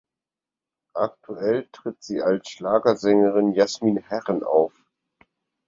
Aktuell 0.95 1.67
tritt 1.71 2.01
sie 2.01 2.23
als 2.23 2.49
Schlagersängerin 2.49 3.51
"Jasmin 3.53 3.97
Herren" 3.97 4.41
auf. 4.43 4.73